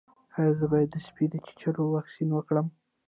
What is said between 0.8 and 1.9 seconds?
د سپي د چیچلو